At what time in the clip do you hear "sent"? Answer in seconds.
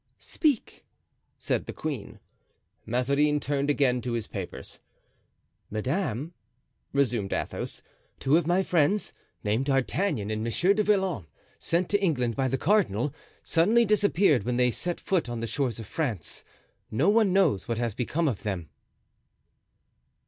11.59-11.87